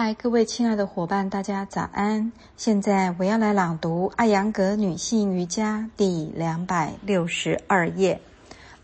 [0.00, 2.30] 嗨，各位亲爱的伙伴，大家早安！
[2.56, 8.20] 现在我要来朗读《艾扬格女性瑜伽》第两百六十二页，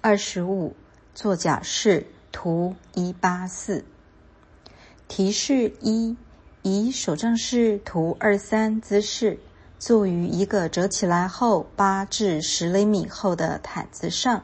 [0.00, 0.74] 二十五
[1.14, 3.84] 坐脚式图一八四。
[5.06, 6.16] 提示一：
[6.62, 9.38] 以手杖式图二三姿势
[9.78, 14.42] 坐于一个折起来后八至十厘米厚的毯子上。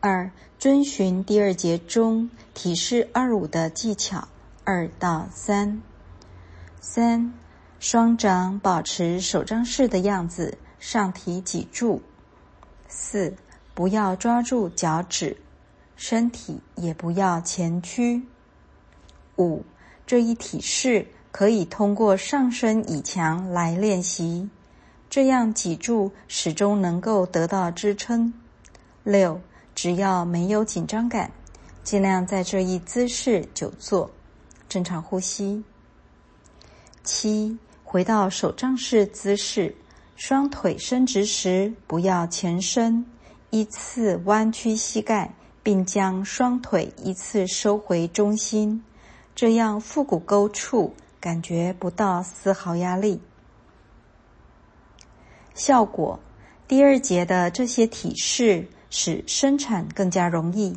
[0.00, 4.26] 二、遵循第二节中提示二五的技巧。
[4.64, 5.82] 二到三，
[6.80, 7.34] 三，
[7.78, 12.00] 双掌保持手杖式的样子，上提脊柱。
[12.88, 13.36] 四，
[13.74, 15.36] 不要抓住脚趾，
[15.96, 18.26] 身体也不要前屈。
[19.36, 19.62] 五，
[20.06, 24.48] 这一体式可以通过上身倚墙来练习，
[25.10, 28.32] 这样脊柱始终能够得到支撑。
[29.02, 29.38] 六，
[29.74, 31.30] 只要没有紧张感，
[31.82, 34.10] 尽量在这一姿势久坐。
[34.68, 35.62] 正常呼吸。
[37.02, 39.74] 七，回到手杖式姿势，
[40.16, 43.04] 双腿伸直时不要前伸，
[43.50, 48.82] 依次弯曲膝盖，并将双腿依次收回中心，
[49.34, 53.20] 这样腹股沟处感觉不到丝毫压力。
[55.54, 56.18] 效果：
[56.66, 60.76] 第二节的这些体式使生产更加容易，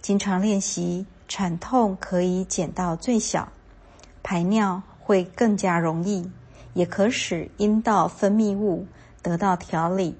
[0.00, 1.06] 经常练习。
[1.34, 3.48] 产痛可以减到最小，
[4.22, 6.30] 排尿会更加容易，
[6.74, 8.86] 也可使阴道分泌物
[9.22, 10.14] 得到调理，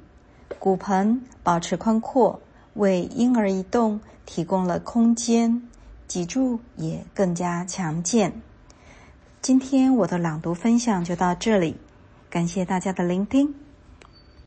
[0.59, 2.41] 骨盆保持宽阔，
[2.73, 5.69] 为婴儿移动提供了空间，
[6.09, 8.33] 脊柱也更加强健。
[9.43, 11.77] 今天我的朗读分享就到这里，
[12.31, 13.62] 感谢大家的聆听。